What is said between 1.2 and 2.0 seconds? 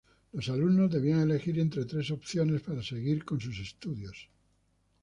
elegir entre